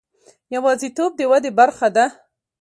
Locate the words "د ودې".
1.17-1.51